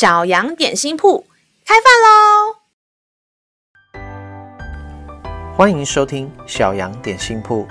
[0.00, 1.26] 小羊点心铺
[1.66, 2.56] 开饭喽！
[5.54, 7.68] 欢迎收听小羊点心铺。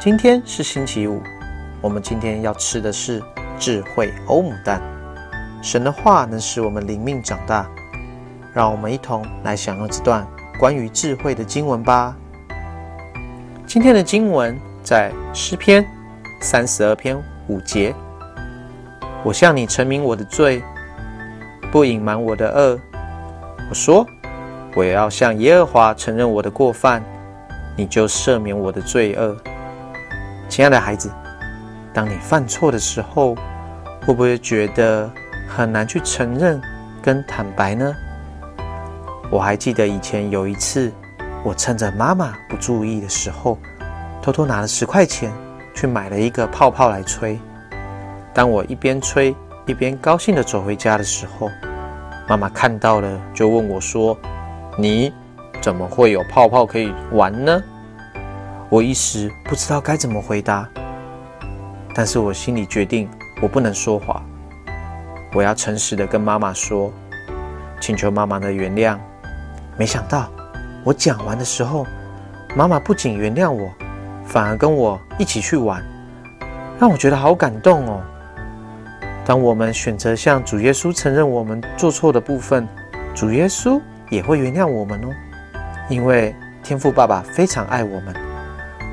[0.00, 1.20] 今天是星期五，
[1.82, 3.22] 我们今天要吃的是
[3.58, 4.80] 智慧欧姆蛋。
[5.62, 7.70] 神的话能使我们灵命长大，
[8.54, 10.26] 让我们一同来享用这段
[10.58, 12.16] 关于智慧的经文吧。
[13.66, 15.86] 今天的经文在诗篇
[16.40, 17.94] 三十二篇五节。
[19.22, 20.64] 我向你陈明我的罪，
[21.70, 22.78] 不隐瞒我的恶。
[23.68, 24.04] 我说，
[24.74, 27.02] 我也要向耶和华承认我的过犯，
[27.76, 29.36] 你就赦免我的罪恶。
[30.48, 31.08] 亲爱的孩子，
[31.94, 33.36] 当你犯错的时候，
[34.04, 35.08] 会不会觉得
[35.48, 36.60] 很难去承认
[37.00, 37.94] 跟坦白呢？
[39.30, 40.92] 我还记得以前有一次，
[41.44, 43.56] 我趁着妈妈不注意的时候，
[44.20, 45.32] 偷偷拿了十块钱
[45.72, 47.38] 去买了一个泡泡来吹。
[48.34, 49.32] 当我一边吹
[49.66, 51.48] 一边高兴地走回家的时候，
[52.28, 54.16] 妈妈看到了，就问我说
[54.76, 55.12] ：“你
[55.60, 57.62] 怎么会有泡泡可以玩呢？”
[58.68, 60.68] 我一时不知道该怎么回答，
[61.94, 63.08] 但是我心里决定，
[63.42, 64.24] 我不能说谎，
[65.34, 66.92] 我要诚实地跟妈妈说，
[67.80, 68.96] 请求妈妈的原谅。
[69.76, 70.28] 没想到
[70.84, 71.84] 我讲完的时候，
[72.54, 73.68] 妈妈不仅原谅我，
[74.24, 75.84] 反而跟我一起去玩，
[76.78, 78.00] 让我觉得好感动哦。
[79.30, 82.66] 当我们选择向主耶稣承认我们做错的部分，
[83.14, 85.08] 主耶稣也会原谅我们哦。
[85.88, 88.12] 因为天父爸爸非常爱我们，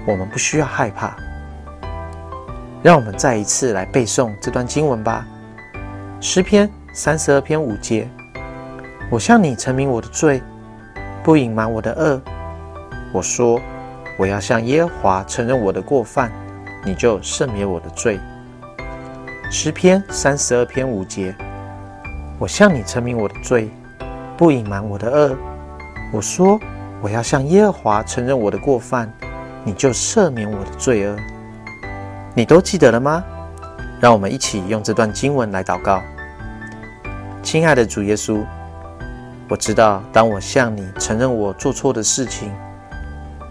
[0.05, 1.17] 我们不需要害怕。
[2.83, 5.25] 让我们再一次来背诵这段经文吧。
[6.21, 8.07] 诗篇三十二篇五节：
[9.09, 10.39] 我向你陈明我的罪，
[11.23, 12.21] 不隐瞒我的恶。
[13.11, 13.59] 我说，
[14.19, 16.31] 我要向耶和华承认我的过犯，
[16.85, 18.19] 你就赦免我的罪。
[19.49, 21.33] 诗篇三十二篇五节：
[22.37, 23.69] 我向你陈明我的罪，
[24.35, 25.37] 不隐瞒我的恶。
[26.11, 26.59] 我说，
[27.01, 29.11] 我要向耶和华承认我的过犯，
[29.63, 31.15] 你就赦免我的罪恶。
[32.33, 33.23] 你都记得了吗？
[34.01, 36.01] 让我们一起用这段经文来祷告。
[37.41, 38.43] 亲爱的主耶稣，
[39.47, 42.51] 我知道，当我向你承认我做错的事情，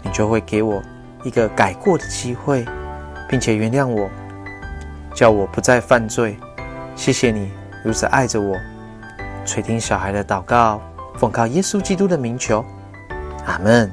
[0.03, 0.83] 你就会给我
[1.25, 2.67] 一个改过的机会，
[3.31, 4.11] 并且原谅我。
[5.17, 6.37] 叫我不再犯罪，
[6.95, 7.51] 谢谢你
[7.83, 8.55] 如此爱着我，
[9.47, 10.79] 垂听小孩的祷告，
[11.17, 12.63] 奉靠耶稣基督的名求，
[13.47, 13.91] 阿门。